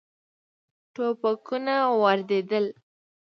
ټوپکونه 0.93 1.75
واردېدل. 2.01 2.65